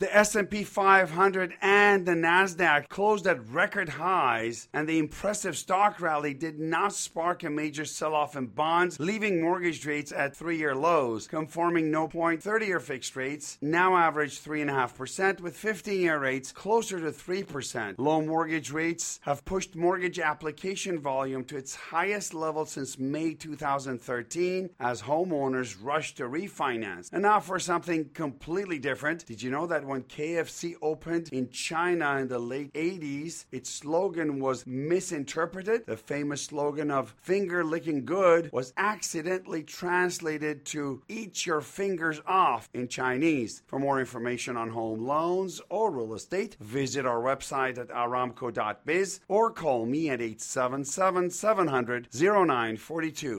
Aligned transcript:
The 0.00 0.16
S&P 0.16 0.62
500 0.62 1.54
and 1.60 2.06
the 2.06 2.12
Nasdaq 2.12 2.88
closed 2.88 3.26
at 3.26 3.44
record 3.48 3.88
highs, 3.88 4.68
and 4.72 4.88
the 4.88 5.00
impressive 5.00 5.56
stock 5.56 6.00
rally 6.00 6.34
did 6.34 6.60
not 6.60 6.92
spark 6.92 7.42
a 7.42 7.50
major 7.50 7.84
sell-off 7.84 8.36
in 8.36 8.46
bonds, 8.46 9.00
leaving 9.00 9.40
mortgage 9.40 9.84
rates 9.84 10.12
at 10.12 10.36
three-year 10.36 10.76
lows. 10.76 11.26
Conforming 11.26 11.90
no 11.90 12.06
point 12.06 12.40
30-year 12.40 12.78
fixed 12.78 13.16
rates 13.16 13.58
now 13.60 13.96
average 13.96 14.40
3.5%, 14.40 15.40
with 15.40 15.60
15-year 15.60 16.20
rates 16.20 16.52
closer 16.52 17.00
to 17.00 17.10
3%. 17.10 17.96
Low 17.98 18.22
mortgage 18.22 18.70
rates 18.70 19.18
have 19.22 19.44
pushed 19.44 19.74
mortgage 19.74 20.20
application 20.20 21.00
volume 21.00 21.42
to 21.46 21.56
its 21.56 21.74
highest 21.74 22.34
level 22.34 22.64
since 22.66 23.00
May 23.00 23.34
2013 23.34 24.70
as 24.78 25.02
homeowners 25.02 25.76
rush 25.82 26.14
to 26.14 26.28
refinance. 26.28 27.12
And 27.12 27.22
now 27.22 27.40
for 27.40 27.58
something 27.58 28.10
completely 28.10 28.78
different. 28.78 29.26
Did 29.26 29.42
you 29.42 29.50
know 29.50 29.66
that 29.66 29.87
when 29.88 30.02
KFC 30.02 30.74
opened 30.82 31.30
in 31.32 31.48
China 31.48 32.18
in 32.18 32.28
the 32.28 32.38
late 32.38 32.72
80s, 32.74 33.46
its 33.50 33.70
slogan 33.70 34.38
was 34.38 34.66
misinterpreted. 34.66 35.86
The 35.86 35.96
famous 35.96 36.42
slogan 36.44 36.90
of 36.90 37.14
finger 37.22 37.64
licking 37.64 38.04
good 38.04 38.50
was 38.52 38.74
accidentally 38.76 39.62
translated 39.62 40.66
to 40.66 41.02
eat 41.08 41.46
your 41.46 41.62
fingers 41.62 42.20
off 42.26 42.68
in 42.74 42.88
Chinese. 42.88 43.62
For 43.66 43.78
more 43.78 43.98
information 43.98 44.56
on 44.56 44.68
home 44.68 45.00
loans 45.00 45.60
or 45.70 45.90
real 45.90 46.14
estate, 46.14 46.56
visit 46.60 47.06
our 47.06 47.20
website 47.20 47.78
at 47.78 47.88
aramco.biz 47.88 49.20
or 49.26 49.50
call 49.50 49.86
me 49.86 50.10
at 50.10 50.20
877 50.20 51.30
700 51.30 52.08
0942. 52.12 53.38